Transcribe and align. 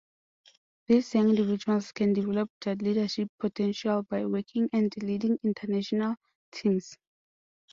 These 0.87 1.13
young 1.13 1.29
individuals 1.29 1.91
can 1.91 2.13
develop 2.13 2.49
their 2.61 2.73
leadership 2.73 3.27
potential 3.39 4.01
by 4.01 4.25
working 4.25 4.67
and 4.73 4.91
leading 5.03 5.37
international 5.43 6.15
teams. 6.51 6.97